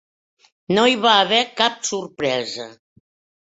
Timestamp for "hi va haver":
0.91-1.41